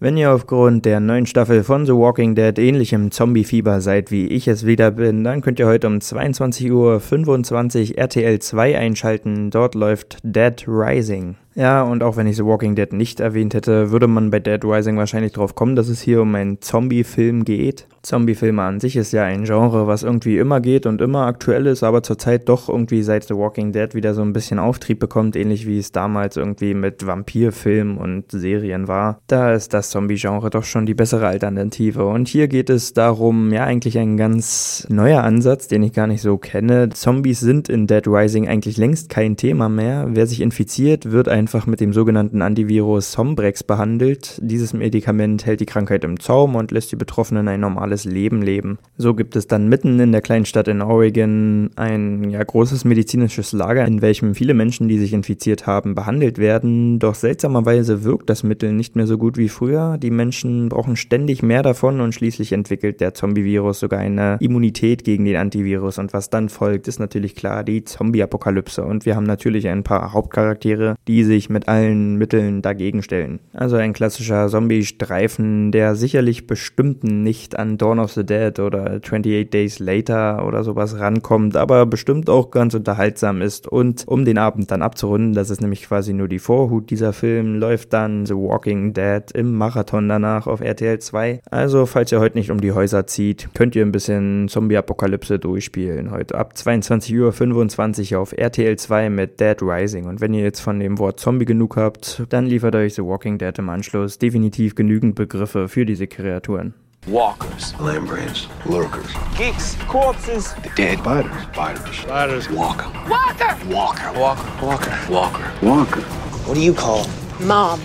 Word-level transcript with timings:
Wenn 0.00 0.16
ihr 0.16 0.30
aufgrund 0.30 0.84
der 0.84 1.00
neuen 1.00 1.26
Staffel 1.26 1.64
von 1.64 1.84
The 1.84 1.92
Walking 1.92 2.36
Dead 2.36 2.56
ähnlich 2.56 2.92
im 2.92 3.10
Zombie-Fieber 3.10 3.80
seid, 3.80 4.12
wie 4.12 4.28
ich 4.28 4.46
es 4.46 4.64
wieder 4.64 4.92
bin, 4.92 5.24
dann 5.24 5.40
könnt 5.40 5.58
ihr 5.58 5.66
heute 5.66 5.88
um 5.88 5.94
22.25 5.94 7.90
Uhr 7.90 7.98
RTL 7.98 8.38
2 8.38 8.78
einschalten. 8.78 9.50
Dort 9.50 9.74
läuft 9.74 10.18
Dead 10.22 10.54
Rising. 10.68 11.34
Ja, 11.56 11.82
und 11.82 12.04
auch 12.04 12.16
wenn 12.16 12.28
ich 12.28 12.36
The 12.36 12.44
Walking 12.44 12.76
Dead 12.76 12.92
nicht 12.92 13.18
erwähnt 13.18 13.54
hätte, 13.54 13.90
würde 13.90 14.06
man 14.06 14.30
bei 14.30 14.38
Dead 14.38 14.64
Rising 14.64 14.96
wahrscheinlich 14.96 15.32
drauf 15.32 15.56
kommen, 15.56 15.74
dass 15.74 15.88
es 15.88 16.00
hier 16.00 16.22
um 16.22 16.32
einen 16.32 16.60
Zombie-Film 16.60 17.44
geht. 17.44 17.88
Zombie-Filme 18.08 18.62
an 18.62 18.80
sich 18.80 18.96
ist 18.96 19.12
ja 19.12 19.24
ein 19.24 19.44
Genre, 19.44 19.86
was 19.86 20.02
irgendwie 20.02 20.38
immer 20.38 20.60
geht 20.60 20.86
und 20.86 21.00
immer 21.00 21.26
aktuell 21.26 21.66
ist, 21.66 21.82
aber 21.82 22.02
zurzeit 22.02 22.48
doch 22.48 22.68
irgendwie 22.68 23.02
seit 23.02 23.24
The 23.24 23.34
Walking 23.34 23.72
Dead 23.72 23.94
wieder 23.94 24.14
so 24.14 24.22
ein 24.22 24.32
bisschen 24.32 24.58
Auftrieb 24.58 25.00
bekommt, 25.00 25.34
ähnlich 25.34 25.66
wie 25.66 25.78
es 25.78 25.90
damals 25.90 26.36
irgendwie 26.36 26.74
mit 26.74 27.06
Vampirfilmen 27.06 27.98
und 27.98 28.30
Serien 28.30 28.86
war. 28.88 29.20
Da 29.26 29.52
ist 29.52 29.74
das 29.74 29.90
Zombie-Genre 29.90 30.50
doch 30.50 30.64
schon 30.64 30.86
die 30.86 30.94
bessere 30.94 31.26
Alternative. 31.26 32.06
Und 32.06 32.28
hier 32.28 32.46
geht 32.46 32.70
es 32.70 32.92
darum, 32.92 33.52
ja, 33.52 33.64
eigentlich 33.64 33.98
ein 33.98 34.16
ganz 34.16 34.86
neuer 34.88 35.24
Ansatz, 35.24 35.66
den 35.66 35.82
ich 35.82 35.92
gar 35.92 36.06
nicht 36.06 36.22
so 36.22 36.38
kenne. 36.38 36.90
Zombies 36.90 37.40
sind 37.40 37.68
in 37.68 37.86
Dead 37.86 38.06
Rising 38.06 38.48
eigentlich 38.48 38.76
längst 38.76 39.08
kein 39.08 39.36
Thema 39.36 39.68
mehr. 39.68 40.06
Wer 40.10 40.26
sich 40.26 40.40
infiziert, 40.40 41.10
wird 41.10 41.28
ein 41.28 41.48
einfach 41.48 41.66
mit 41.66 41.80
dem 41.80 41.94
sogenannten 41.94 42.42
Antivirus 42.42 43.12
Sombrex 43.12 43.62
behandelt. 43.62 44.38
Dieses 44.42 44.74
Medikament 44.74 45.46
hält 45.46 45.60
die 45.60 45.66
Krankheit 45.66 46.04
im 46.04 46.20
Zaum 46.20 46.56
und 46.56 46.72
lässt 46.72 46.92
die 46.92 46.96
Betroffenen 46.96 47.48
ein 47.48 47.60
normales 47.60 47.97
Leben 48.04 48.42
leben. 48.42 48.78
So 48.96 49.14
gibt 49.14 49.34
es 49.36 49.46
dann 49.46 49.68
mitten 49.68 49.98
in 49.98 50.12
der 50.12 50.20
kleinen 50.20 50.44
Stadt 50.44 50.68
in 50.68 50.82
Oregon 50.82 51.70
ein 51.76 52.28
ja, 52.30 52.42
großes 52.42 52.84
medizinisches 52.84 53.52
Lager, 53.52 53.86
in 53.86 54.02
welchem 54.02 54.34
viele 54.34 54.54
Menschen, 54.54 54.88
die 54.88 54.98
sich 54.98 55.14
infiziert 55.14 55.66
haben, 55.66 55.94
behandelt 55.94 56.36
werden. 56.36 56.98
Doch 56.98 57.14
seltsamerweise 57.14 58.04
wirkt 58.04 58.28
das 58.28 58.42
Mittel 58.42 58.72
nicht 58.72 58.94
mehr 58.94 59.06
so 59.06 59.16
gut 59.16 59.38
wie 59.38 59.48
früher. 59.48 59.96
Die 59.98 60.10
Menschen 60.10 60.68
brauchen 60.68 60.96
ständig 60.96 61.42
mehr 61.42 61.62
davon 61.62 62.00
und 62.00 62.14
schließlich 62.14 62.52
entwickelt 62.52 63.00
der 63.00 63.14
Zombie-Virus 63.14 63.80
sogar 63.80 64.00
eine 64.00 64.36
Immunität 64.40 65.02
gegen 65.04 65.24
den 65.24 65.36
Antivirus. 65.36 65.98
Und 65.98 66.12
was 66.12 66.28
dann 66.28 66.48
folgt, 66.50 66.88
ist 66.88 67.00
natürlich 67.00 67.34
klar 67.34 67.64
die 67.64 67.84
Zombie-Apokalypse. 67.84 68.84
Und 68.84 69.06
wir 69.06 69.16
haben 69.16 69.24
natürlich 69.24 69.66
ein 69.66 69.82
paar 69.82 70.12
Hauptcharaktere, 70.12 70.96
die 71.06 71.24
sich 71.24 71.38
sich 71.38 71.48
mit 71.50 71.68
allen 71.68 72.16
Mitteln 72.16 72.62
dagegen 72.62 73.02
stellen. 73.02 73.38
Also 73.52 73.76
ein 73.76 73.92
klassischer 73.92 74.48
Zombie-Streifen, 74.48 75.70
der 75.70 75.94
sicherlich 75.94 76.46
bestimmt 76.46 77.04
nicht 77.04 77.56
an 77.58 77.77
Dawn 77.78 77.98
of 77.98 78.12
the 78.12 78.24
Dead 78.24 78.58
oder 78.58 79.00
28 79.02 79.50
Days 79.50 79.78
Later 79.78 80.46
oder 80.46 80.64
sowas 80.64 80.98
rankommt, 80.98 81.56
aber 81.56 81.86
bestimmt 81.86 82.28
auch 82.28 82.50
ganz 82.50 82.74
unterhaltsam 82.74 83.42
ist. 83.42 83.66
Und 83.66 84.04
um 84.06 84.24
den 84.24 84.38
Abend 84.38 84.70
dann 84.70 84.82
abzurunden, 84.82 85.32
das 85.32 85.50
ist 85.50 85.60
nämlich 85.60 85.84
quasi 85.84 86.12
nur 86.12 86.28
die 86.28 86.38
Vorhut 86.38 86.90
dieser 86.90 87.12
Film, 87.12 87.56
läuft 87.56 87.92
dann 87.92 88.26
The 88.26 88.34
Walking 88.34 88.92
Dead 88.92 89.22
im 89.34 89.56
Marathon 89.56 90.08
danach 90.08 90.46
auf 90.46 90.60
RTL 90.60 90.98
2. 90.98 91.40
Also 91.50 91.86
falls 91.86 92.12
ihr 92.12 92.20
heute 92.20 92.36
nicht 92.36 92.50
um 92.50 92.60
die 92.60 92.72
Häuser 92.72 93.06
zieht, 93.06 93.48
könnt 93.54 93.76
ihr 93.76 93.84
ein 93.84 93.92
bisschen 93.92 94.48
Zombie-Apokalypse 94.48 95.38
durchspielen. 95.38 96.10
Heute 96.10 96.36
ab 96.36 96.54
22.25 96.56 98.14
Uhr 98.14 98.20
auf 98.20 98.32
RTL 98.36 98.76
2 98.76 99.10
mit 99.10 99.40
Dead 99.40 99.60
Rising. 99.62 100.06
Und 100.06 100.20
wenn 100.20 100.34
ihr 100.34 100.42
jetzt 100.42 100.60
von 100.60 100.80
dem 100.80 100.98
Wort 100.98 101.20
Zombie 101.20 101.44
genug 101.44 101.76
habt, 101.76 102.24
dann 102.28 102.46
liefert 102.46 102.74
euch 102.74 102.94
The 102.94 103.04
Walking 103.04 103.38
Dead 103.38 103.56
im 103.58 103.68
Anschluss 103.68 104.18
definitiv 104.18 104.74
genügend 104.74 105.14
Begriffe 105.14 105.68
für 105.68 105.86
diese 105.86 106.06
Kreaturen. 106.06 106.74
Walkers. 107.06 107.72
Lampreys. 107.80 108.48
Lurkers. 108.66 109.06
Geeks. 109.36 109.76
Corpses. 109.88 110.54
The 110.62 110.70
dead. 110.76 110.98
Spiders. 110.98 111.42
Spiders. 111.52 111.94
Spiders. 111.94 112.50
Walker. 112.50 112.90
Walker. 113.08 113.56
Walker. 113.72 114.12
Walker. 114.18 114.66
Walker. 114.66 114.98
Walker. 115.08 115.52
Walker. 115.62 116.00
What 116.46 116.54
do 116.54 116.60
you 116.60 116.74
call? 116.74 117.06
Mom. 117.40 117.80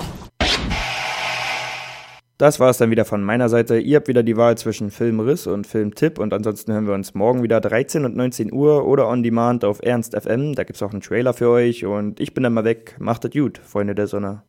Das 2.38 2.60
war 2.60 2.70
es 2.72 2.78
dann 2.78 2.92
wieder 2.92 3.06
von 3.06 3.24
meiner 3.24 3.48
Seite. 3.48 3.78
Ihr 3.78 3.98
habt 3.98 4.10
wieder 4.10 4.24
die 4.24 4.36
Wahl 4.36 4.58
zwischen 4.58 4.92
Filmriss 4.92 5.48
und 5.48 5.66
Filmtipp 5.68 6.20
und 6.20 6.34
ansonsten 6.34 6.74
hören 6.74 6.88
wir 6.88 6.94
uns 6.94 7.14
morgen 7.14 7.44
wieder 7.44 7.62
13 7.62 8.04
und 8.04 8.18
19 8.18 8.52
Uhr 8.52 8.86
oder 8.86 9.08
on 9.08 9.24
demand 9.24 9.64
auf 9.64 9.80
Ernst 9.82 10.20
FM. 10.20 10.56
Da 10.56 10.64
gibt 10.64 10.76
es 10.76 10.84
auch 10.84 10.92
einen 10.92 11.02
Trailer 11.02 11.34
für 11.34 11.50
euch 11.50 11.86
und 11.86 12.20
ich 12.20 12.34
bin 12.34 12.44
dann 12.44 12.54
mal 12.54 12.66
weg. 12.66 12.98
Macht 13.00 13.24
es 13.24 13.32
gut, 13.32 13.60
Freunde 13.64 13.96
der 13.96 14.08
Sonne. 14.08 14.44